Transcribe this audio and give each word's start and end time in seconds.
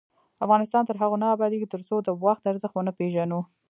افغانستان 0.45 0.83
تر 0.85 0.95
هغو 1.01 1.15
نه 1.23 1.27
ابادیږي، 1.35 1.67
ترڅو 1.73 1.95
د 2.01 2.09
وخت 2.23 2.43
ارزښت 2.51 2.75
ونه 2.75 2.91
پیژنو. 2.99 3.39